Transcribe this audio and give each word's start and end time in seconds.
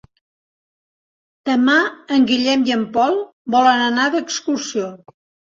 Demà 1.49 1.75
en 2.17 2.25
Guillem 2.31 2.63
i 2.71 2.75
en 2.79 2.87
Pol 2.97 3.21
volen 3.59 3.85
anar 3.91 4.07
d'excursió. 4.17 4.91